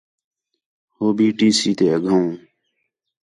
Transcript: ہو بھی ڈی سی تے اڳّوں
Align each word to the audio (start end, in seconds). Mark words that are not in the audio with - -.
ہو 0.95 1.05
بھی 1.17 1.27
ڈی 1.37 1.49
سی 1.59 1.71
تے 1.77 1.85
اڳّوں 1.95 2.27